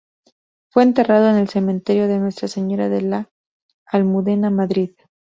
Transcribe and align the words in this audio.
Fue 0.71 0.81
enterrado 0.81 1.29
en 1.29 1.35
el 1.35 1.47
Cementerio 1.47 2.07
de 2.07 2.17
Nuestra 2.17 2.47
Señora 2.47 2.89
de 2.89 3.03
la 3.03 3.29
Almudena, 3.85 4.49
Madrid. 4.49 4.93